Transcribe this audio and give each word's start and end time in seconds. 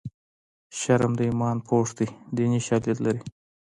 شرم 0.79 1.11
د 1.19 1.21
ایمان 1.29 1.57
پوښ 1.67 1.87
دی 1.97 2.07
دیني 2.35 2.61
شالید 2.67 2.97
لري 3.05 3.21